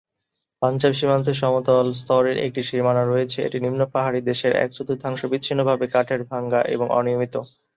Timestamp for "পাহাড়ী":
3.93-4.19